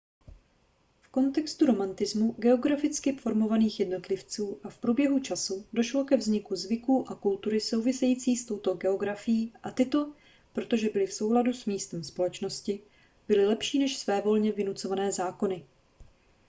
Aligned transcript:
v 1.01 1.09
kontextu 1.11 1.65
romantismu 1.65 2.35
geograficky 2.37 3.13
formovaných 3.17 3.79
jednotlivců 3.79 4.59
a 4.63 4.69
v 4.69 4.77
průběhu 4.77 5.19
času 5.19 5.65
došlo 5.73 6.05
ke 6.05 6.17
vzniku 6.17 6.55
zvyků 6.55 7.09
a 7.09 7.15
kultury 7.15 7.59
související 7.61 8.35
s 8.37 8.45
touto 8.45 8.73
geografií 8.73 9.53
a 9.63 9.71
tyto 9.71 10.13
protože 10.53 10.89
byly 10.89 11.07
v 11.07 11.13
souladu 11.13 11.53
s 11.53 11.65
místem 11.65 12.03
společnosti 12.03 12.83
byly 13.27 13.45
lepší 13.45 13.79
než 13.79 13.97
svévolně 13.97 14.51
vynucované 14.51 15.11
zákony 15.11 15.65